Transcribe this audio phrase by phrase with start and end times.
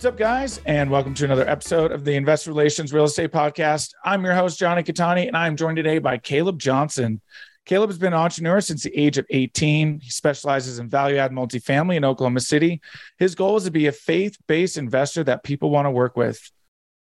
[0.00, 0.62] What's up, guys?
[0.64, 3.92] And welcome to another episode of the Investor Relations Real Estate Podcast.
[4.02, 7.20] I'm your host, Jonny Cattani, and I'm joined today by Caleb Johnson.
[7.66, 10.00] Caleb has been an entrepreneur since the age of 18.
[10.00, 12.80] He specializes in value add multifamily in Oklahoma City.
[13.18, 16.50] His goal is to be a faith based investor that people want to work with.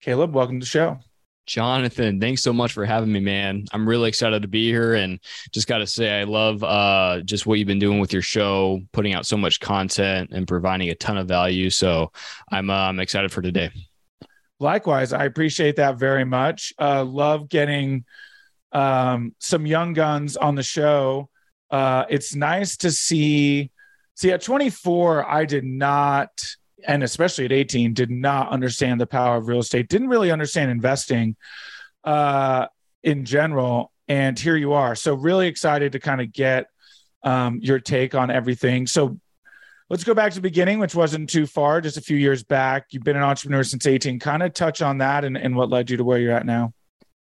[0.02, 0.98] Caleb, welcome to the show.
[1.46, 3.66] Jonathan, thanks so much for having me, man.
[3.72, 5.20] I'm really excited to be here and
[5.52, 8.80] just got to say, I love uh, just what you've been doing with your show,
[8.92, 11.68] putting out so much content and providing a ton of value.
[11.68, 12.12] So
[12.50, 13.70] I'm, uh, I'm excited for today.
[14.58, 16.72] Likewise, I appreciate that very much.
[16.78, 18.04] Uh, love getting
[18.72, 21.28] um, some young guns on the show.
[21.70, 23.70] Uh, it's nice to see.
[24.16, 26.30] See, at 24, I did not
[26.86, 30.70] and especially at 18 did not understand the power of real estate didn't really understand
[30.70, 31.36] investing
[32.04, 32.66] uh,
[33.02, 34.94] in general and here you are.
[34.94, 36.66] So really excited to kind of get
[37.22, 38.86] um, your take on everything.
[38.86, 39.18] So
[39.88, 42.86] let's go back to the beginning which wasn't too far just a few years back.
[42.90, 45.90] You've been an entrepreneur since 18 kind of touch on that and, and what led
[45.90, 46.72] you to where you're at now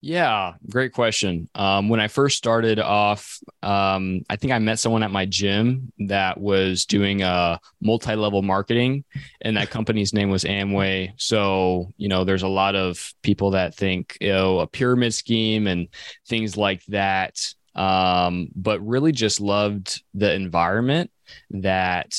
[0.02, 1.50] yeah, great question.
[1.56, 5.92] Um, when I first started off, um, I think I met someone at my gym
[6.08, 9.06] that was doing a multi-level marketing,
[9.42, 11.14] and that company's name was Amway.
[11.18, 15.66] So you know, there's a lot of people that think you know a pyramid scheme
[15.66, 15.88] and
[16.28, 17.40] things like that,
[17.74, 21.10] um, but really just loved the environment
[21.50, 22.14] that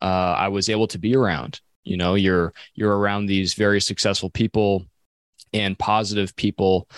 [0.00, 1.60] uh, I was able to be around.
[1.84, 4.86] You know, you're you're around these very successful people
[5.52, 6.88] and positive people.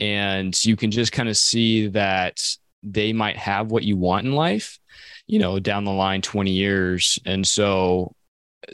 [0.00, 2.40] And you can just kind of see that
[2.82, 4.78] they might have what you want in life,
[5.26, 7.18] you know, down the line 20 years.
[7.24, 8.14] And so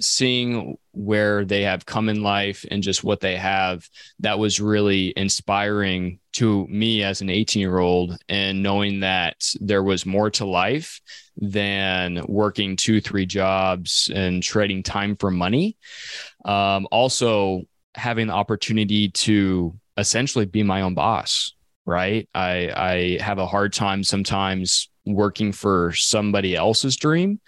[0.00, 3.88] seeing where they have come in life and just what they have,
[4.20, 8.16] that was really inspiring to me as an 18 year old.
[8.28, 11.00] And knowing that there was more to life
[11.36, 15.76] than working two, three jobs and trading time for money.
[16.44, 17.62] Um, also,
[17.98, 21.52] having the opportunity to essentially be my own boss
[21.88, 22.28] right?
[22.34, 27.40] I i have a hard time sometimes working for somebody else's dream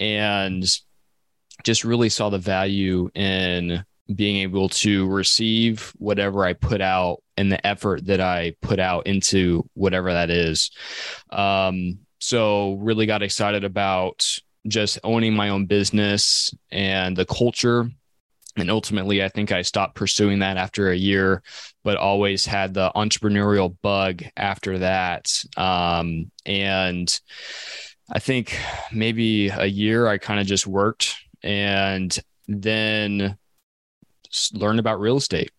[0.00, 0.66] and
[1.62, 7.50] just really saw the value in being able to receive whatever i put out and
[7.50, 10.72] the effort that i put out into whatever that is.
[11.30, 14.26] Um, so really got excited about
[14.66, 17.88] just owning my own business and the culture
[18.56, 21.42] and ultimately, I think I stopped pursuing that after a year,
[21.84, 25.30] but always had the entrepreneurial bug after that.
[25.56, 27.20] Um, and
[28.10, 28.58] I think
[28.92, 32.16] maybe a year I kind of just worked and
[32.48, 33.36] then
[34.52, 35.50] learned about real estate.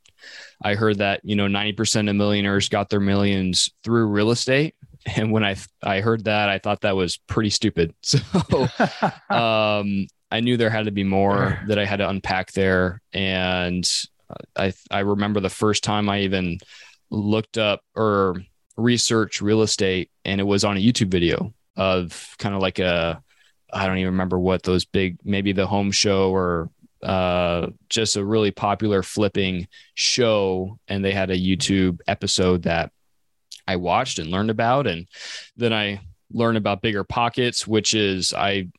[0.61, 4.75] I heard that, you know, 90% of millionaires got their millions through real estate.
[5.15, 7.93] And when I I heard that, I thought that was pretty stupid.
[8.01, 8.67] So
[9.29, 13.01] um, I knew there had to be more that I had to unpack there.
[13.13, 13.89] And
[14.55, 16.59] I I remember the first time I even
[17.09, 18.41] looked up or
[18.75, 23.21] researched real estate, and it was on a YouTube video of kind of like a
[23.71, 26.69] I don't even remember what those big maybe the home show or
[27.03, 32.91] uh, just a really popular flipping show, and they had a YouTube episode that
[33.67, 35.07] I watched and learned about, and
[35.55, 36.01] then I
[36.31, 38.69] learned about BiggerPockets, which is I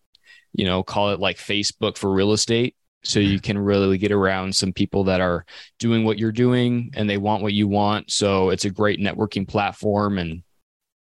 [0.53, 2.75] you know, call it like Facebook for real estate.
[3.05, 5.45] So you can really get around some people that are
[5.79, 8.11] doing what you're doing and they want what you want.
[8.11, 10.43] So it's a great networking platform and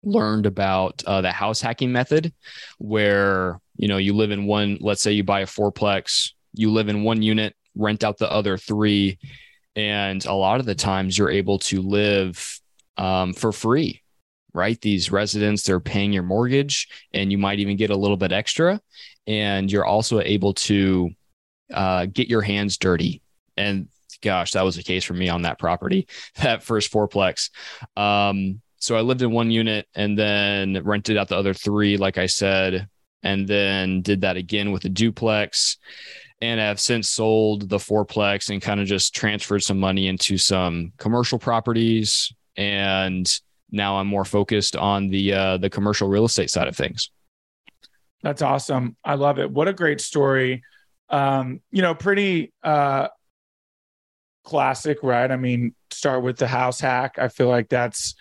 [0.04, 2.34] learned about uh, the house hacking method
[2.78, 6.90] where, you know, you live in one, let's say you buy a fourplex, you live
[6.90, 9.18] in one unit, rent out the other three.
[9.76, 12.60] And a lot of the times you're able to live
[12.98, 14.04] um, for free
[14.56, 14.80] right?
[14.82, 18.82] These residents, they're paying your mortgage and you might even get a little bit extra.
[19.28, 21.12] And you're also able to
[21.74, 23.22] uh, get your hands dirty.
[23.58, 23.90] And
[24.22, 26.08] gosh, that was the case for me on that property,
[26.42, 27.50] that first fourplex.
[27.98, 32.18] Um, so I lived in one unit and then rented out the other three, like
[32.18, 32.88] I said,
[33.24, 35.78] and then did that again with a duplex.
[36.42, 40.94] And I've since sold the fourplex and kind of just transferred some money into some
[40.98, 43.28] commercial properties and
[43.72, 47.12] now I'm more focused on the uh, the commercial real estate side of things.
[48.22, 48.96] That's awesome.
[49.04, 49.52] I love it.
[49.52, 50.64] What a great story.
[51.10, 53.10] Um, you know, pretty uh,
[54.44, 55.30] classic, right?
[55.30, 57.18] I mean, start with the house hack.
[57.20, 58.16] I feel like that's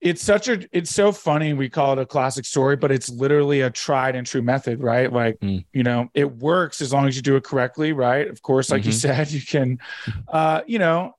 [0.00, 3.62] it's such a it's so funny we call it a classic story but it's literally
[3.62, 5.64] a tried and true method right like mm.
[5.72, 8.82] you know it works as long as you do it correctly right of course like
[8.82, 8.90] mm-hmm.
[8.90, 9.78] you said you can
[10.28, 11.14] uh you know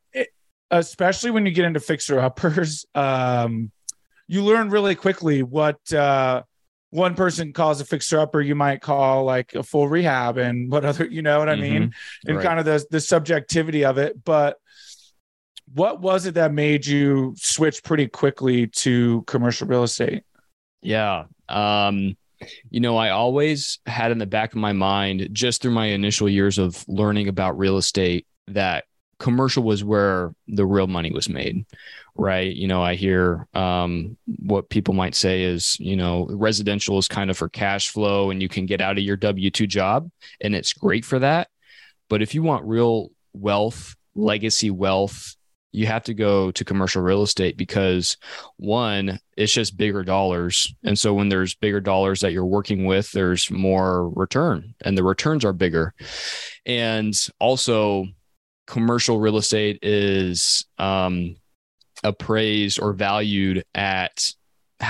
[0.71, 3.71] especially when you get into fixer uppers um
[4.27, 6.41] you learn really quickly what uh
[6.91, 10.85] one person calls a fixer upper you might call like a full rehab and what
[10.85, 12.29] other you know what i mean mm-hmm.
[12.29, 12.45] and right.
[12.45, 14.57] kind of the the subjectivity of it but
[15.73, 20.23] what was it that made you switch pretty quickly to commercial real estate?
[20.81, 21.25] Yeah.
[21.47, 22.17] Um,
[22.69, 26.29] you know, I always had in the back of my mind, just through my initial
[26.29, 28.85] years of learning about real estate, that
[29.19, 31.65] commercial was where the real money was made.
[32.15, 32.53] Right.
[32.53, 37.29] You know, I hear um, what people might say is, you know, residential is kind
[37.29, 40.09] of for cash flow and you can get out of your W 2 job
[40.41, 41.49] and it's great for that.
[42.09, 45.35] But if you want real wealth, legacy wealth,
[45.71, 48.17] you have to go to commercial real estate because
[48.57, 50.73] one, it's just bigger dollars.
[50.83, 55.03] And so when there's bigger dollars that you're working with, there's more return and the
[55.03, 55.93] returns are bigger.
[56.65, 58.07] And also,
[58.69, 61.35] commercial real estate is um,
[62.03, 64.29] appraised or valued at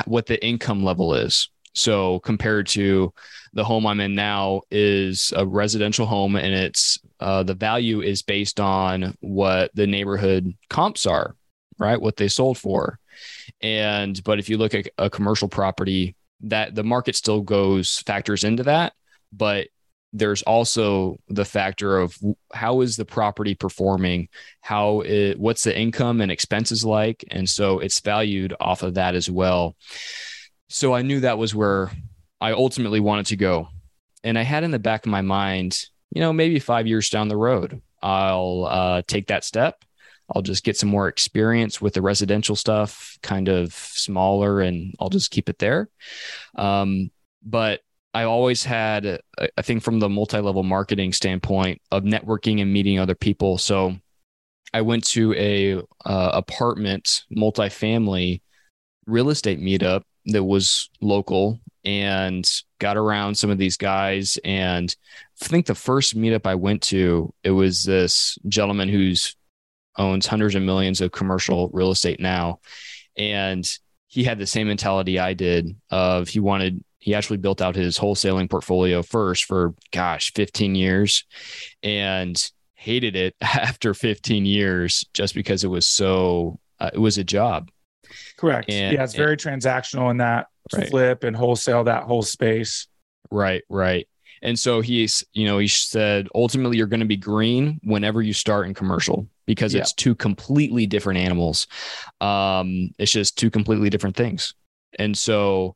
[0.06, 1.50] what the income level is.
[1.74, 3.14] So compared to
[3.54, 8.22] the home I'm in now is a residential home and it's uh, the value is
[8.22, 11.36] based on what the neighborhood comps are,
[11.78, 12.00] right?
[12.00, 13.00] What they sold for.
[13.62, 18.44] And but if you look at a commercial property, that the market still goes factors
[18.44, 18.94] into that,
[19.32, 19.68] but
[20.12, 22.18] there's also the factor of
[22.52, 24.28] how is the property performing
[24.62, 29.14] how it what's the income and expenses like and so it's valued off of that
[29.14, 29.76] as well
[30.70, 31.92] so I knew that was where
[32.40, 33.70] I ultimately wanted to go.
[34.24, 37.28] And I had in the back of my mind, you know, maybe five years down
[37.28, 39.84] the road, I'll uh, take that step.
[40.34, 45.10] I'll just get some more experience with the residential stuff, kind of smaller, and I'll
[45.10, 45.90] just keep it there.
[46.56, 47.10] Um,
[47.44, 47.82] but
[48.14, 49.20] I always had,
[49.58, 53.58] I think, from the multi level marketing standpoint of networking and meeting other people.
[53.58, 53.96] So
[54.74, 58.42] I went to a uh, apartment multifamily
[59.06, 64.94] real estate meetup that was local and got around some of these guys and
[65.42, 69.36] I think the first meetup I went to it was this gentleman who's
[69.98, 72.60] owns hundreds of millions of commercial real estate now
[73.18, 73.68] and
[74.08, 77.98] he had the same mentality I did of he wanted he actually built out his
[77.98, 81.24] wholesaling portfolio first for gosh 15 years
[81.82, 87.24] and hated it after 15 years just because it was so uh, it was a
[87.24, 87.70] job
[88.38, 88.70] Correct.
[88.70, 90.90] And, yeah, it's very and, transactional in that right.
[90.90, 92.88] flip and wholesale that whole space.
[93.32, 94.08] Right, right.
[94.42, 98.32] And so he's, you know, he said ultimately you're going to be green whenever you
[98.32, 99.82] start in commercial because yeah.
[99.82, 101.68] it's two completely different animals.
[102.22, 104.54] Um, it's just two completely different things.
[104.98, 105.76] And so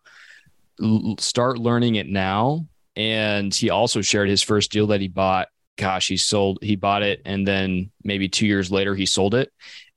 [0.81, 2.67] l- start learning it now.
[2.95, 5.47] And he also shared his first deal that he bought.
[5.77, 7.21] Gosh, he sold, he bought it.
[7.25, 9.51] And then maybe two years later, he sold it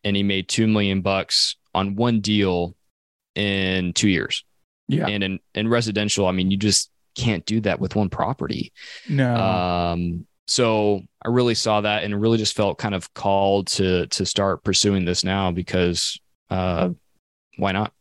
[0.05, 2.75] and he made 2 million bucks on one deal
[3.35, 4.45] in two years.
[4.89, 5.07] Yeah.
[5.09, 8.73] And in, in residential, I mean, you just can't do that with one property.
[9.09, 9.35] No.
[9.35, 14.25] Um, so I really saw that and really just felt kind of called to to
[14.25, 16.21] start pursuing this now because
[16.51, 16.91] uh,
[17.57, 17.93] why not?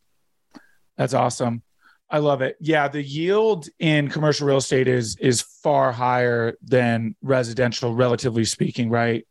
[0.96, 1.62] That's awesome.
[2.08, 2.56] I love it.
[2.60, 8.90] Yeah, the yield in commercial real estate is is far higher than residential, relatively speaking,
[8.90, 9.26] right?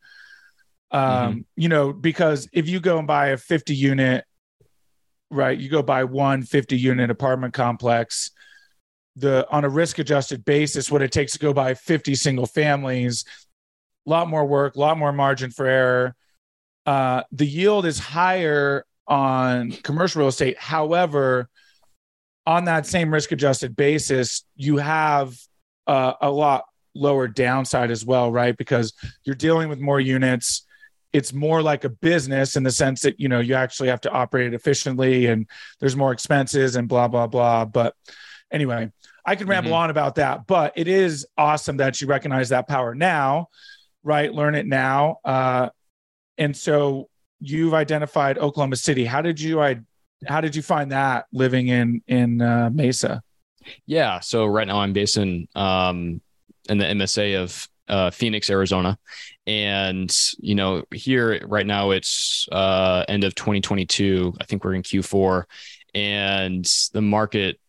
[0.91, 1.39] Um, mm-hmm.
[1.55, 4.25] you know, because if you go and buy a 50 unit
[5.29, 5.58] right?
[5.58, 8.32] You go buy one 50 unit apartment complex.
[9.17, 13.24] The on a risk adjusted basis, what it takes to go buy 50 single families,
[14.05, 16.15] a lot more work, a lot more margin for error.
[16.86, 20.58] Uh, the yield is higher on commercial real estate.
[20.58, 21.50] However,
[22.46, 25.38] on that same risk adjusted basis, you have
[25.88, 28.56] uh, a lot lower downside as well, right?
[28.56, 30.66] Because you're dealing with more units.
[31.12, 34.12] It's more like a business in the sense that you know you actually have to
[34.12, 35.48] operate it efficiently and
[35.80, 37.66] there's more expenses and blah blah blah.
[37.66, 37.96] But
[38.52, 38.92] anyway
[39.25, 39.80] i could ramble mm-hmm.
[39.80, 43.50] on about that but it is awesome that you recognize that power now
[44.06, 44.34] right?
[44.34, 45.18] Learn it now.
[45.25, 45.70] Uh,
[46.38, 47.10] and so
[47.42, 49.04] you've identified oklahoma city.
[49.04, 49.82] How did you i
[50.27, 53.22] how did you find that living in in uh, mesa
[53.86, 56.22] yeah so right now i'm based in um
[56.69, 58.98] in the msa of uh, Phoenix, Arizona.
[59.48, 64.34] And, you know, here right now it's uh, end of 2022.
[64.39, 65.43] I think we're in Q4.
[65.93, 67.60] And the market,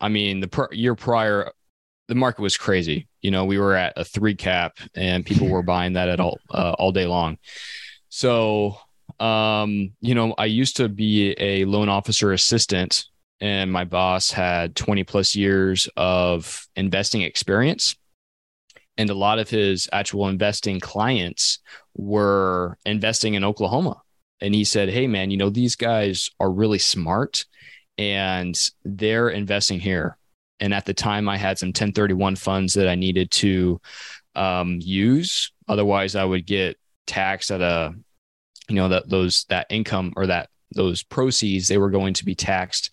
[0.00, 1.52] I mean, the pr- year prior,
[2.08, 3.08] the market was crazy.
[3.20, 6.38] You know, we were at a three cap and people were buying that at all,
[6.50, 7.38] uh, all day long.
[8.08, 8.78] So
[9.20, 13.06] Um, you know, I used to be a loan officer assistant,
[13.40, 17.96] and my boss had 20 plus years of investing experience.
[18.96, 21.58] And a lot of his actual investing clients
[21.96, 24.00] were investing in Oklahoma.
[24.40, 27.44] And he said, Hey, man, you know, these guys are really smart
[27.98, 30.16] and they're investing here.
[30.60, 33.80] And at the time, I had some 1031 funds that I needed to
[34.34, 35.52] um, use.
[35.68, 37.94] Otherwise, I would get taxed at a,
[38.68, 42.34] you know, that those that income or that those proceeds they were going to be
[42.34, 42.90] taxed.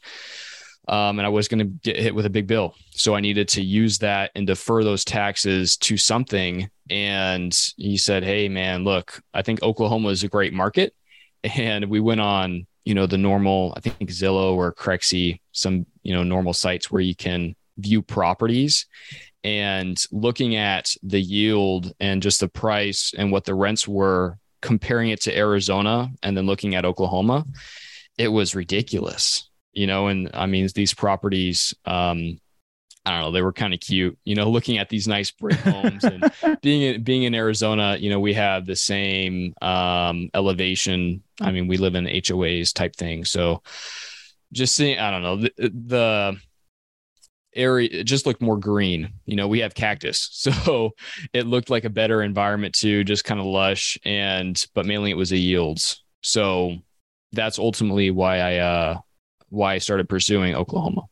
[0.88, 2.76] Um, and I was going to get hit with a big bill.
[2.92, 6.70] So I needed to use that and defer those taxes to something.
[6.90, 10.94] And he said, Hey, man, look, I think Oklahoma is a great market.
[11.44, 16.14] And we went on you know the normal i think zillow or crexi some you
[16.14, 18.86] know normal sites where you can view properties
[19.44, 25.10] and looking at the yield and just the price and what the rents were comparing
[25.10, 27.46] it to arizona and then looking at oklahoma
[28.18, 32.38] it was ridiculous you know and i mean these properties um
[33.06, 35.56] I don't know, they were kind of cute, you know, looking at these nice brick
[35.60, 41.24] homes and being in, being in Arizona, you know, we have the same um, elevation.
[41.40, 43.26] I mean, we live in HOAs type thing.
[43.26, 43.64] So
[44.52, 46.38] just seeing, I don't know, the, the
[47.56, 49.14] area it just looked more green.
[49.26, 50.48] You know, we have cactus.
[50.62, 50.92] So
[51.34, 55.18] it looked like a better environment too, just kind of lush and but mainly it
[55.18, 56.04] was the yields.
[56.22, 56.78] So
[57.32, 58.98] that's ultimately why I uh
[59.50, 61.04] why I started pursuing Oklahoma.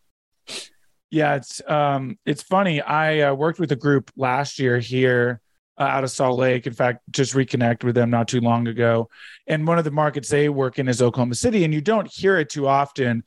[1.12, 2.82] Yeah, it's um, it's funny.
[2.82, 5.42] I uh, worked with a group last year here
[5.78, 6.68] uh, out of Salt Lake.
[6.68, 9.10] In fact, just reconnect with them not too long ago.
[9.48, 12.38] And one of the markets they work in is Oklahoma City, and you don't hear
[12.38, 13.24] it too often,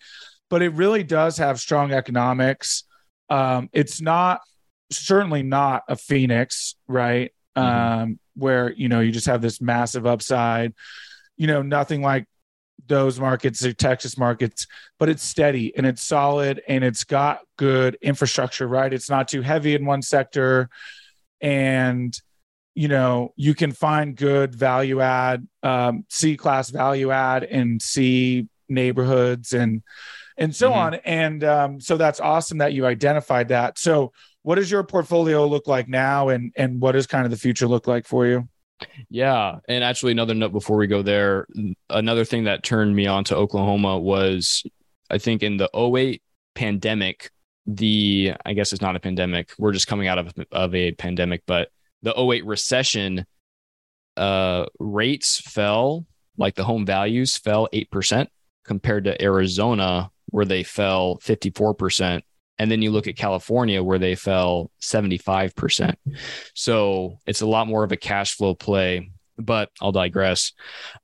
[0.49, 2.85] but it really does have strong economics.
[3.33, 4.43] Um, it's not
[4.91, 7.33] certainly not a Phoenix, right?
[7.57, 8.03] Mm-hmm.
[8.03, 10.75] Um, where you know you just have this massive upside.
[11.39, 12.27] You know, nothing like
[12.87, 14.67] those markets or Texas markets,
[14.99, 18.93] but it's steady and it's solid and it's got good infrastructure, right?
[18.93, 20.69] It's not too heavy in one sector.
[21.41, 22.15] And,
[22.75, 28.49] you know, you can find good value add, um, C class value add and C
[28.69, 29.83] neighborhoods and,
[30.39, 30.79] and so mm-hmm.
[30.79, 30.95] on.
[31.05, 33.79] And um, so that's awesome that you identified that.
[33.79, 34.12] So,
[34.43, 37.67] what does your portfolio look like now, and and what does kind of the future
[37.67, 38.49] look like for you?
[39.09, 39.59] Yeah.
[39.69, 41.47] And actually, another note before we go there,
[41.89, 44.65] another thing that turned me on to Oklahoma was
[45.11, 46.23] I think in the 08
[46.55, 47.31] pandemic,
[47.67, 51.43] the, I guess it's not a pandemic, we're just coming out of, of a pandemic,
[51.47, 51.69] but
[52.03, 53.27] the 08 recession,
[54.17, 56.07] uh, rates fell,
[56.39, 58.27] like the home values fell 8%
[58.65, 62.23] compared to Arizona, where they fell 54%
[62.59, 65.95] and then you look at California where they fell 75%.
[66.55, 70.53] So it's a lot more of a cash flow play, but I'll digress.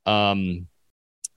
[0.06, 0.68] Um,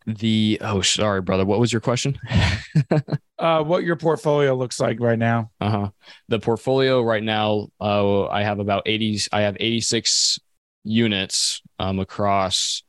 [0.07, 2.17] the oh sorry brother what was your question
[3.39, 5.91] uh what your portfolio looks like right now uh-huh
[6.27, 10.39] the portfolio right now uh i have about 80 i have 86
[10.83, 12.81] units um across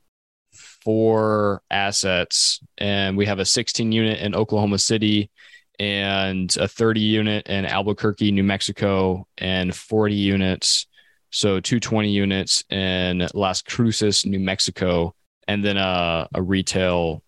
[0.84, 5.30] four assets and we have a 16 unit in oklahoma city
[5.78, 10.86] and a 30 unit in Albuquerque, New Mexico, and 40 units.
[11.30, 15.14] So 220 units in Las Cruces, New Mexico,
[15.48, 17.22] and then a, a retail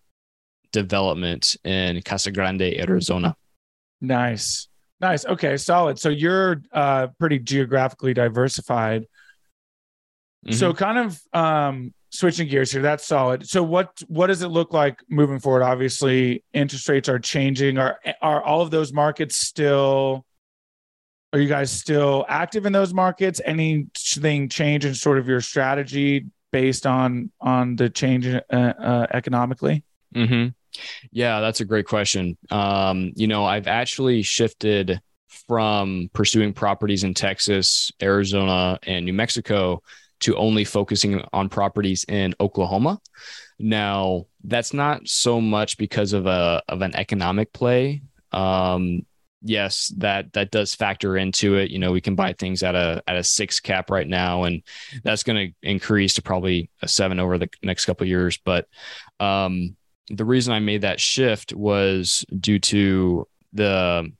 [0.71, 3.35] development in Casa Grande, Arizona.
[3.99, 4.67] Nice.
[5.01, 5.25] Nice.
[5.25, 5.99] Okay, solid.
[5.99, 9.03] So you're uh, pretty geographically diversified.
[10.45, 10.53] Mm-hmm.
[10.53, 13.47] So kind of um, switching gears here that's solid.
[13.47, 15.63] So what what does it look like moving forward?
[15.63, 17.77] Obviously interest rates are changing.
[17.77, 20.25] Are are all of those markets still
[21.33, 23.41] are you guys still active in those markets?
[23.43, 29.83] Anything change in sort of your strategy based on on the change uh, uh, economically?
[30.15, 30.49] Mm-hmm.
[31.11, 32.37] yeah that's a great question.
[32.49, 39.81] Um, you know i've actually shifted from pursuing properties in texas arizona and new mexico
[40.25, 42.99] to only focusing on properties in Oklahoma.
[43.59, 48.01] Now, that's not so much because of a of an economic play.
[48.31, 49.05] Um,
[49.43, 51.69] yes, that that does factor into it.
[51.69, 54.63] You know, we can buy things at a at a six cap right now, and
[55.03, 58.39] that's going to increase to probably a seven over the next couple years.
[58.43, 58.67] But
[59.19, 59.75] um,
[60.09, 64.11] the reason I made that shift was due to the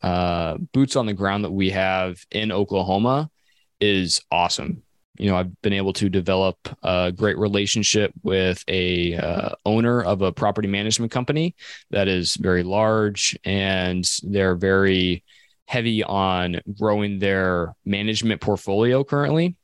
[0.00, 3.32] uh, boots on the ground that we have in Oklahoma
[3.80, 4.84] is awesome
[5.20, 10.22] you know i've been able to develop a great relationship with a uh, owner of
[10.22, 11.54] a property management company
[11.90, 15.22] that is very large and they're very
[15.66, 19.56] heavy on growing their management portfolio currently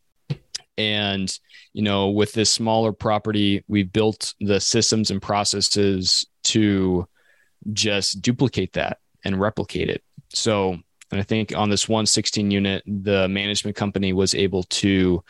[0.79, 1.39] And,
[1.73, 7.09] you know, with this smaller property, we've built the systems and processes to
[7.73, 10.03] just duplicate that and replicate it.
[10.33, 10.79] So,
[11.11, 15.23] and I think on this 116 unit, the management company was able to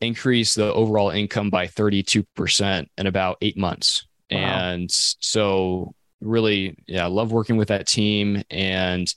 [0.00, 4.06] increase the overall income by 32% in about eight months.
[4.30, 4.38] Wow.
[4.38, 9.12] And so, really, yeah, I love working with that team and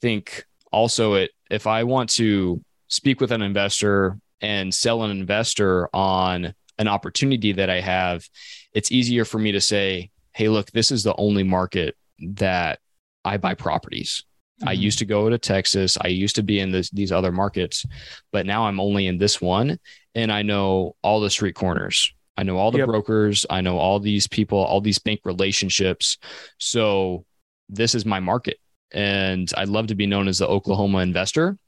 [0.00, 5.88] think also it if I want to speak with an investor and sell an investor
[5.94, 8.28] on an opportunity that I have,
[8.72, 12.80] it's easier for me to say, hey, look, this is the only market that
[13.24, 14.24] I buy properties.
[14.60, 14.68] Mm-hmm.
[14.68, 15.98] I used to go to Texas.
[16.00, 17.84] I used to be in this, these other markets,
[18.32, 19.78] but now I'm only in this one.
[20.14, 22.12] And I know all the street corners.
[22.38, 22.88] I know all the yep.
[22.88, 23.46] brokers.
[23.48, 26.18] I know all these people, all these bank relationships.
[26.58, 27.24] So
[27.68, 28.58] this is my market.
[28.92, 31.58] And I'd love to be known as the Oklahoma investor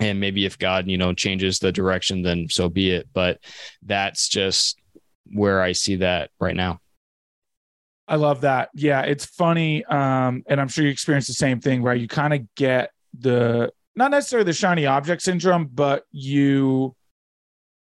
[0.00, 3.38] and maybe if god you know changes the direction then so be it but
[3.82, 4.80] that's just
[5.32, 6.80] where i see that right now
[8.12, 11.82] i love that yeah it's funny um and i'm sure you experience the same thing
[11.82, 16.94] where you kind of get the not necessarily the shiny object syndrome but you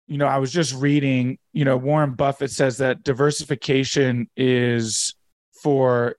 [0.08, 5.14] you know i was just reading you know warren buffett says that diversification is
[5.62, 6.16] for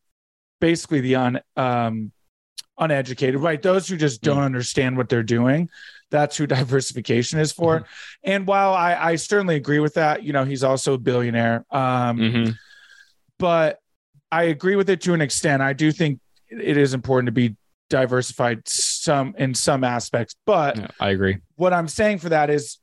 [0.62, 2.12] basically the un um
[2.80, 3.62] uneducated, right?
[3.62, 4.46] Those who just don't mm.
[4.46, 5.70] understand what they're doing.
[6.10, 7.80] That's who diversification is for.
[7.80, 8.32] Mm-hmm.
[8.32, 11.66] And while I, I, certainly agree with that, you know, he's also a billionaire.
[11.72, 12.52] Um, mm-hmm.
[13.40, 13.80] But
[14.32, 15.62] I agree with it to an extent.
[15.62, 16.20] I do think
[16.50, 17.56] it is important to be
[17.90, 20.36] diversified some in some aspects.
[20.46, 21.38] But yeah, I agree.
[21.56, 22.78] What I'm saying for that is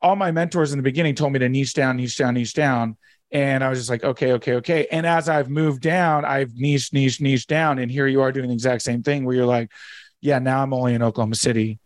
[0.00, 2.96] all my mentors in the beginning told me to niche down, niche down, niche down.
[3.32, 4.86] And I was just like, okay, okay, okay.
[4.92, 7.78] And as I've moved down, I've niche, niche, niche down.
[7.78, 9.72] And here you are doing the exact same thing where you're like,
[10.20, 11.80] yeah, now I'm only in Oklahoma City.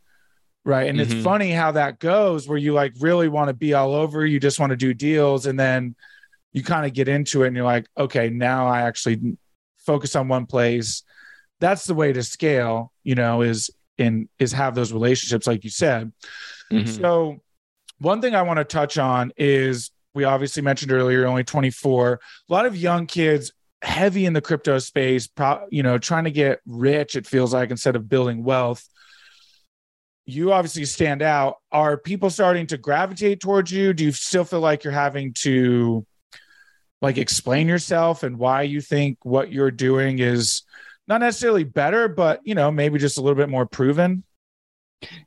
[0.64, 0.88] Right.
[0.88, 1.10] And mm-hmm.
[1.10, 4.26] it's funny how that goes where you like really want to be all over.
[4.26, 5.46] You just want to do deals.
[5.46, 5.94] And then
[6.58, 9.38] you kind of get into it and you're like, okay, now I actually
[9.78, 11.04] focus on one place.
[11.60, 15.70] That's the way to scale, you know, is in is have those relationships, like you
[15.70, 16.12] said.
[16.72, 17.00] Mm-hmm.
[17.00, 17.38] So
[17.98, 22.14] one thing I want to touch on is we obviously mentioned earlier, only 24.
[22.48, 26.32] A lot of young kids heavy in the crypto space, pro, you know, trying to
[26.32, 28.84] get rich, it feels like, instead of building wealth.
[30.26, 31.58] You obviously stand out.
[31.70, 33.92] Are people starting to gravitate towards you?
[33.92, 36.04] Do you still feel like you're having to
[37.00, 40.62] like explain yourself and why you think what you're doing is
[41.06, 44.24] not necessarily better, but you know, maybe just a little bit more proven?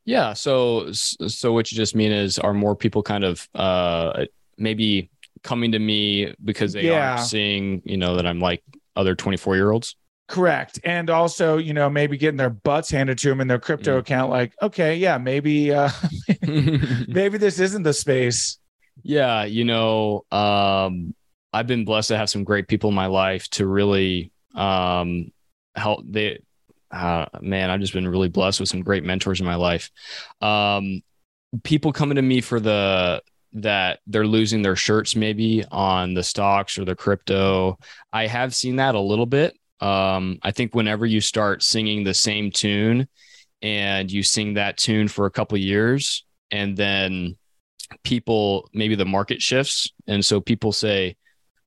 [0.05, 0.33] Yeah.
[0.33, 4.25] So, so what you just mean is, are more people kind of uh,
[4.57, 5.09] maybe
[5.43, 7.15] coming to me because they yeah.
[7.15, 8.63] are seeing, you know, that I'm like
[8.95, 9.95] other 24 year olds.
[10.27, 10.79] Correct.
[10.83, 13.99] And also, you know, maybe getting their butts handed to them in their crypto mm.
[13.99, 15.89] account, like, okay, yeah, maybe, uh,
[17.07, 18.57] maybe this isn't the space.
[19.03, 19.43] Yeah.
[19.43, 21.13] You know, um,
[21.53, 25.31] I've been blessed to have some great people in my life to really, um,
[25.75, 26.41] help they,
[26.91, 29.89] uh, man, I've just been really blessed with some great mentors in my life.
[30.41, 31.01] Um,
[31.63, 33.21] people coming to me for the
[33.53, 37.77] that they're losing their shirts maybe on the stocks or the crypto.
[38.13, 39.57] I have seen that a little bit.
[39.81, 43.07] Um, I think whenever you start singing the same tune
[43.61, 47.37] and you sing that tune for a couple years and then
[48.03, 51.15] people maybe the market shifts and so people say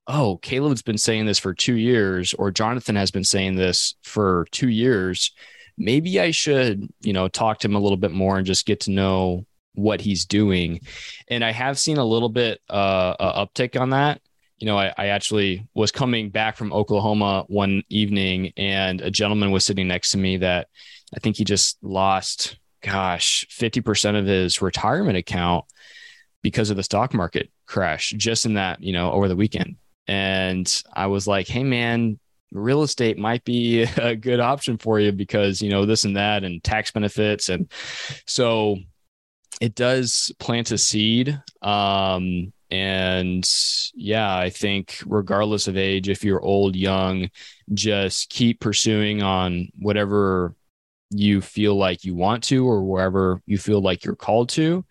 [0.07, 4.47] oh caleb's been saying this for two years or jonathan has been saying this for
[4.51, 5.31] two years
[5.77, 8.81] maybe i should you know talk to him a little bit more and just get
[8.81, 10.81] to know what he's doing.
[11.27, 14.21] And I have seen a little bit uh, a uptick on that.
[14.57, 19.51] You know, I, I actually was coming back from Oklahoma one evening, and a gentleman
[19.51, 20.69] was sitting next to me that
[21.13, 25.65] I think he just lost, gosh, 50% of his retirement account
[26.41, 29.75] because of the stock market crash just in that, you know, over the weekend.
[30.07, 32.19] And I was like, hey, man,
[32.51, 36.43] real estate might be a good option for you because, you know, this and that
[36.43, 37.49] and tax benefits.
[37.49, 37.71] And
[38.27, 38.77] so
[39.61, 41.41] it does plant a seed.
[41.61, 43.47] Um, and
[43.93, 47.29] yeah, I think regardless of age, if you're old, young,
[47.73, 50.55] just keep pursuing on whatever
[51.11, 54.83] you feel like you want to or wherever you feel like you're called to.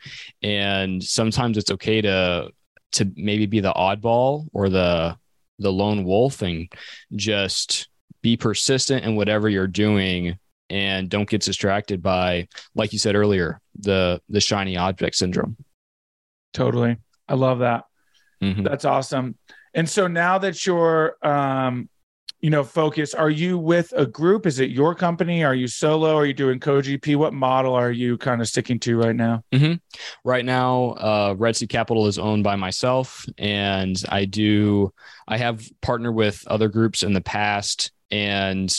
[0.43, 2.51] And sometimes it's okay to
[2.95, 5.17] to maybe be the oddball or the
[5.59, 6.73] the lone wolf and
[7.15, 7.89] just
[8.23, 10.37] be persistent in whatever you're doing
[10.71, 15.57] and don't get distracted by like you said earlier the the shiny object syndrome.
[16.53, 16.97] Totally.
[17.29, 17.85] I love that.
[18.43, 18.63] Mm-hmm.
[18.63, 19.37] that's awesome.
[19.73, 21.89] And so now that you're um
[22.45, 23.15] you know, focus.
[23.15, 24.45] Are you with a group?
[24.45, 25.43] Is it your company?
[25.45, 26.15] Are you solo?
[26.15, 27.17] Are you doing co-GP?
[27.17, 29.43] What model are you kind of sticking to right now?
[29.51, 29.77] Mm-hmm.
[30.25, 34.93] Right now, uh, Red Sea Capital is owned by myself, and I do.
[35.27, 38.71] I have partnered with other groups in the past, and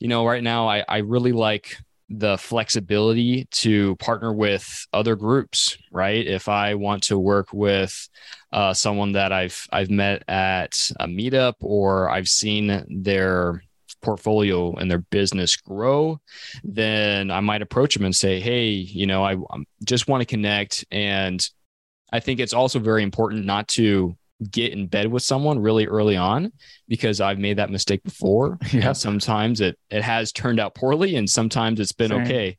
[0.00, 1.76] you know, right now, I, I really like
[2.10, 6.26] the flexibility to partner with other groups right?
[6.26, 8.08] If i want to work with
[8.52, 13.62] uh, someone that i've i've met at a meetup or i've seen their
[14.02, 16.18] portfolio and their business grow
[16.64, 19.36] then i might approach them and say hey you know i
[19.84, 20.84] just want to connect.
[20.90, 21.46] And
[22.12, 24.16] i think it's also very important not to
[24.50, 26.52] get in bed with someone really early on
[26.88, 28.58] because I've made that mistake before.
[28.72, 28.92] Yeah.
[28.92, 32.22] sometimes it it has turned out poorly and sometimes it's been Same.
[32.22, 32.58] okay.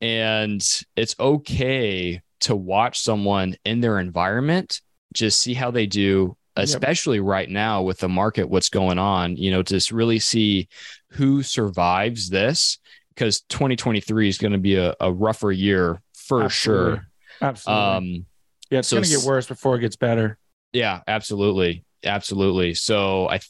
[0.00, 0.60] And
[0.96, 4.80] it's okay to watch someone in their environment,
[5.14, 7.26] just see how they do, especially yep.
[7.26, 10.68] right now with the market, what's going on, you know, to really see
[11.10, 12.78] who survives this
[13.14, 16.96] because 2023 is going to be a, a rougher year for Absolutely.
[16.96, 17.06] sure.
[17.40, 17.82] Absolutely.
[17.82, 18.26] Um,
[18.70, 20.38] yeah, it's so, going to get worse before it gets better.
[20.76, 21.84] Yeah, absolutely.
[22.04, 22.74] Absolutely.
[22.74, 23.40] So I,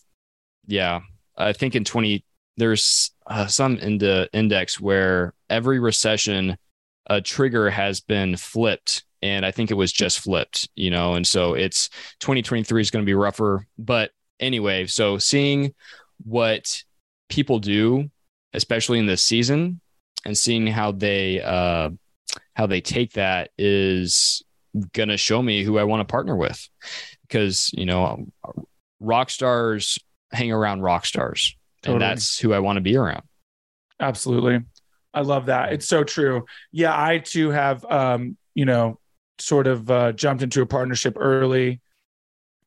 [0.69, 1.01] yeah,
[1.37, 2.25] I think in 20,
[2.57, 6.57] there's uh, some in the index where every recession,
[7.11, 9.05] a trigger has been flipped.
[9.23, 11.89] And I think it was just flipped, you know, and so it's
[12.21, 13.67] 2023 is going to be rougher.
[13.77, 15.75] But anyway, so seeing
[16.25, 16.85] what
[17.29, 18.09] people do,
[18.53, 19.81] especially in this season,
[20.25, 21.91] and seeing how they, uh,
[22.55, 24.45] how they take that is
[24.93, 26.69] going to show me who I want to partner with
[27.29, 28.27] because, you know,
[29.01, 29.99] rock stars
[30.33, 31.95] hang around rock stars totally.
[31.95, 33.23] and that's who I want to be around.
[34.01, 34.61] Absolutely.
[35.15, 35.73] I love that.
[35.73, 36.45] It's so true.
[36.73, 38.99] Yeah, I too have um, you know,
[39.39, 41.81] sort of uh, jumped into a partnership early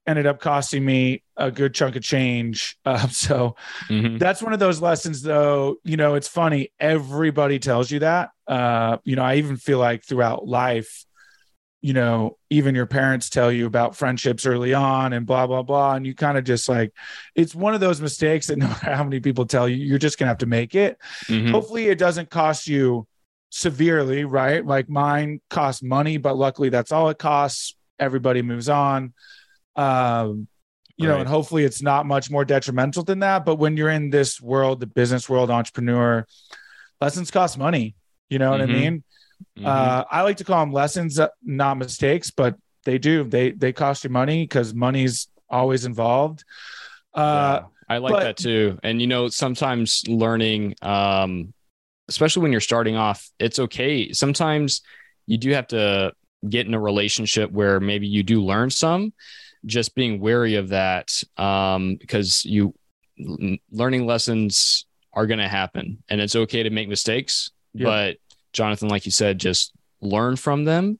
[0.09, 2.77] ended up costing me a good chunk of change.
[2.83, 3.55] Uh, so
[3.87, 4.17] mm-hmm.
[4.17, 5.77] that's one of those lessons, though.
[5.83, 6.71] You know, it's funny.
[6.79, 8.31] Everybody tells you that.
[8.47, 11.05] Uh, you know, I even feel like throughout life,
[11.81, 15.93] you know, even your parents tell you about friendships early on and blah, blah, blah.
[15.93, 16.91] And you kind of just like,
[17.35, 20.17] it's one of those mistakes that no matter how many people tell you, you're just
[20.17, 20.97] going to have to make it.
[21.25, 21.51] Mm-hmm.
[21.51, 23.07] Hopefully, it doesn't cost you
[23.49, 24.65] severely, right?
[24.65, 27.75] Like mine cost money, but luckily that's all it costs.
[27.97, 29.13] Everybody moves on.
[29.75, 30.47] Um,
[30.97, 31.15] you right.
[31.15, 33.45] know, and hopefully it's not much more detrimental than that.
[33.45, 36.27] But when you're in this world, the business world, entrepreneur,
[36.99, 37.95] lessons cost money.
[38.29, 38.59] You know mm-hmm.
[38.59, 38.81] what I mm-hmm.
[38.81, 39.03] mean?
[39.57, 39.65] Mm-hmm.
[39.65, 43.23] Uh, I like to call them lessons, uh, not mistakes, but they do.
[43.23, 46.43] They they cost you money because money's always involved.
[47.13, 48.79] Uh, yeah, I like but, that too.
[48.83, 51.53] And you know, sometimes learning, um,
[52.07, 54.13] especially when you're starting off, it's okay.
[54.13, 54.81] Sometimes
[55.25, 56.13] you do have to
[56.47, 59.13] get in a relationship where maybe you do learn some.
[59.65, 62.73] Just being wary of that, um, because you
[63.71, 67.85] learning lessons are going to happen, and it's okay to make mistakes, yeah.
[67.85, 68.17] but
[68.53, 70.99] Jonathan, like you said, just learn from them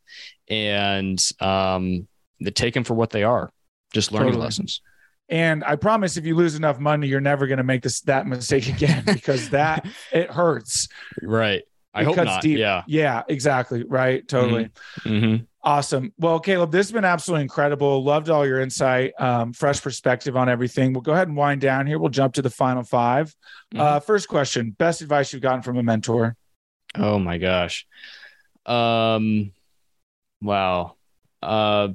[0.49, 2.07] and um,
[2.53, 3.51] take them for what they are,
[3.93, 4.45] just learning totally.
[4.45, 4.81] lessons.
[5.29, 8.25] And I promise, if you lose enough money, you're never going to make this that
[8.25, 10.87] mistake again because that it hurts.
[11.21, 11.63] Right.
[11.93, 12.41] I hope not.
[12.41, 12.57] Deep.
[12.57, 12.83] Yeah.
[12.87, 13.23] Yeah.
[13.27, 13.83] Exactly.
[13.83, 14.27] Right.
[14.27, 14.65] Totally.
[14.65, 15.09] Mm-hmm.
[15.09, 15.43] Mm-hmm.
[15.61, 16.13] Awesome.
[16.17, 18.01] Well, Caleb, this has been absolutely incredible.
[18.03, 20.93] Loved all your insight, um, fresh perspective on everything.
[20.93, 21.99] We'll go ahead and wind down here.
[21.99, 23.79] We'll jump to the final 5 mm-hmm.
[23.79, 26.37] uh, first question: Best advice you've gotten from a mentor?
[26.95, 27.85] Oh my gosh.
[28.65, 29.51] Um
[30.41, 30.95] wow.
[31.41, 31.89] Uh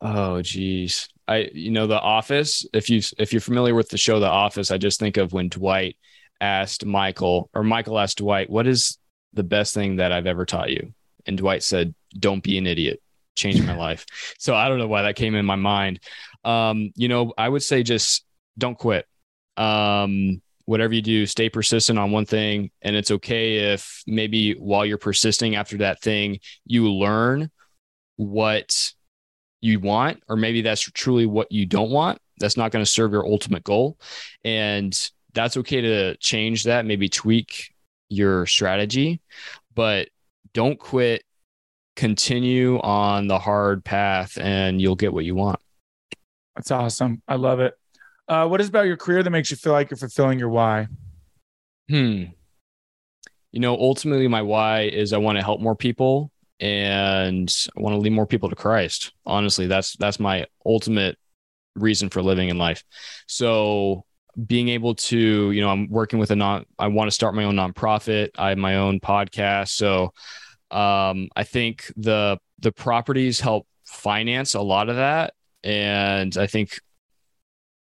[0.00, 1.08] oh geez.
[1.28, 4.70] I you know the office, if you if you're familiar with the show The Office,
[4.70, 5.96] I just think of when Dwight
[6.40, 8.98] asked Michael or Michael asked Dwight, what is
[9.32, 10.92] the best thing that I've ever taught you?
[11.26, 13.00] And Dwight said, Don't be an idiot.
[13.34, 14.06] Changed my life.
[14.38, 16.00] So I don't know why that came in my mind.
[16.44, 18.24] Um, you know, I would say just
[18.58, 19.06] don't quit.
[19.56, 22.70] Um, whatever you do, stay persistent on one thing.
[22.82, 27.50] And it's okay if maybe while you're persisting after that thing, you learn
[28.16, 28.92] what
[29.60, 32.18] you want, or maybe that's truly what you don't want.
[32.38, 33.98] That's not going to serve your ultimate goal.
[34.44, 34.98] And
[35.34, 37.72] that's okay to change that, maybe tweak
[38.08, 39.20] your strategy,
[39.74, 40.08] but
[40.52, 41.24] don't quit.
[41.94, 45.60] Continue on the hard path and you'll get what you want.
[46.56, 47.20] That's awesome.
[47.28, 47.74] I love it.
[48.32, 50.86] Uh, what is about your career that makes you feel like you're fulfilling your why?
[51.90, 52.24] Hmm.
[53.50, 57.92] You know, ultimately, my why is I want to help more people and I want
[57.92, 59.12] to lead more people to Christ.
[59.26, 61.18] Honestly, that's that's my ultimate
[61.74, 62.82] reason for living in life.
[63.28, 64.06] So
[64.46, 67.44] being able to, you know, I'm working with a non I want to start my
[67.44, 68.30] own nonprofit.
[68.38, 69.72] I have my own podcast.
[69.72, 70.14] So
[70.70, 75.34] um, I think the the properties help finance a lot of that.
[75.62, 76.78] And I think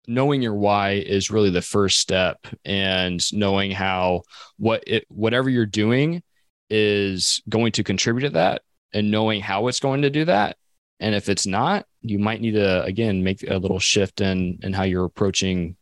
[0.07, 4.23] knowing your why is really the first step and knowing how
[4.57, 6.21] what it whatever you're doing
[6.69, 8.61] is going to contribute to that
[8.93, 10.57] and knowing how it's going to do that.
[10.99, 14.73] And if it's not you might need to again make a little shift in in
[14.73, 15.77] how you're approaching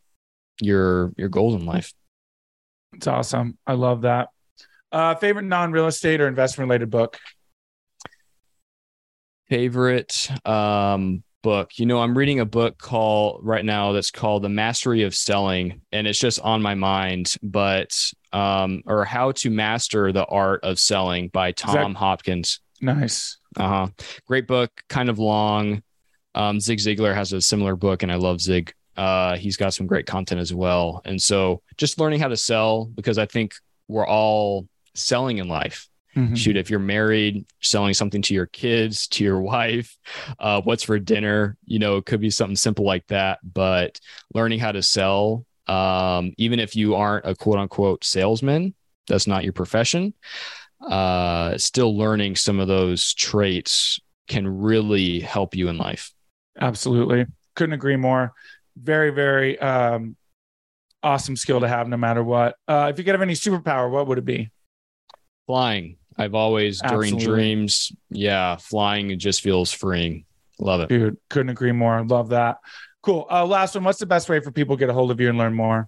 [0.62, 1.94] your your goals in life.
[2.94, 3.58] It's awesome.
[3.66, 4.30] I love that.
[4.92, 7.18] Uh favorite non-real estate or investment related book?
[9.50, 11.72] Favorite um book.
[11.78, 15.82] You know, I'm reading a book called right now that's called The Mastery of Selling,
[15.92, 17.92] and it's just on my mind, but
[18.34, 22.60] um, or How to Master the Art of Selling by Tom that- Hopkins.
[22.82, 23.38] Nice.
[23.58, 23.88] Uh huh.
[24.28, 25.84] Great book, kind of long.
[26.34, 28.74] Um, Zig Ziglar has a similar book, and I love Zig.
[28.98, 31.02] Uh, he's got some great content as well.
[31.06, 33.54] And so just learning how to sell because I think
[33.88, 35.88] we're all selling in life.
[36.16, 36.36] Mm-hmm.
[36.36, 39.98] Shoot, if you're married, selling something to your kids, to your wife,
[40.40, 43.40] uh, what's for dinner, you know, it could be something simple like that.
[43.44, 44.00] But
[44.34, 48.74] learning how to sell, um, even if you aren't a quote unquote salesman,
[49.08, 50.14] that's not your profession,
[50.82, 56.14] uh, still learning some of those traits can really help you in life.
[56.60, 57.26] Absolutely.
[57.56, 58.34] Couldn't agree more.
[58.76, 60.16] Very, very um,
[61.04, 62.56] awesome skill to have no matter what.
[62.68, 64.52] Uh, if you could have any superpower, what would it be?
[65.48, 65.98] Flying.
[66.18, 67.12] I've always Absolutely.
[67.12, 70.26] during dreams, yeah, flying It just feels freeing.
[70.60, 70.90] Love it.
[70.90, 72.04] Dude, couldn't agree more.
[72.06, 72.58] Love that.
[73.02, 73.26] Cool.
[73.32, 73.84] Uh, last one.
[73.84, 75.88] What's the best way for people to get a hold of you and learn more?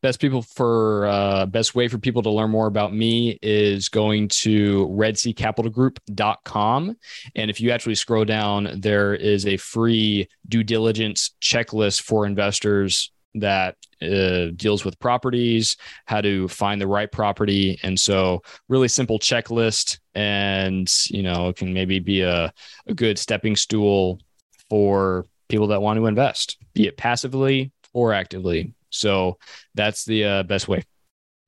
[0.00, 4.26] Best people for uh, best way for people to learn more about me is going
[4.28, 6.96] to redseacapitalgroup.com.
[7.36, 13.12] And if you actually scroll down, there is a free due diligence checklist for investors
[13.34, 17.78] that uh, deals with properties, how to find the right property.
[17.82, 22.52] And so, really simple checklist, and you know, it can maybe be a,
[22.86, 24.20] a good stepping stool
[24.68, 28.74] for people that want to invest, be it passively or actively.
[28.90, 29.38] So,
[29.74, 30.82] that's the uh, best way.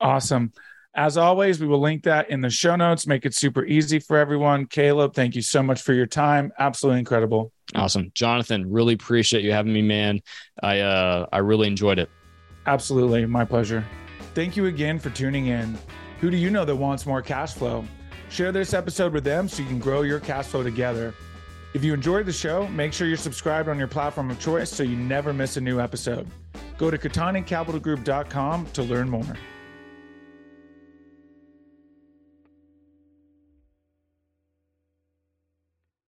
[0.01, 0.53] Awesome.
[0.97, 4.17] As always, we will link that in the show notes, make it super easy for
[4.17, 4.67] everyone.
[4.67, 6.53] Caleb, thank you so much for your time.
[6.59, 7.51] Absolutely incredible.
[7.75, 8.13] Awesome.
[8.15, 10.21] Jonathan, really appreciate you having me, man.
[10.63, 12.09] I uh I really enjoyed it.
[12.67, 13.27] Absolutely.
[13.27, 13.85] My pleasure.
[14.35, 15.77] Thank you again for tuning in.
[16.21, 17.85] Who do you know that wants more cash flow?
[18.31, 21.13] Share this episode with them so you can grow your cash flow together.
[21.75, 24.85] If you enjoyed the show, make sure you're subscribed on your platform of choice so
[24.85, 26.29] you never miss a new episode.
[26.79, 29.37] Go to CattaniCapitalGroup.com to learn more.